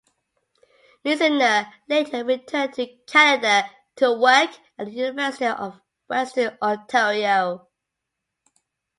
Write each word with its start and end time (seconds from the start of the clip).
Misener 1.05 1.71
later 1.87 2.25
returned 2.25 2.73
to 2.73 2.87
Canada 3.05 3.69
to 3.97 4.11
work 4.13 4.49
at 4.79 4.87
the 4.87 4.91
University 4.91 5.45
of 5.45 5.79
Western 6.07 6.57
Ontario. 6.59 7.67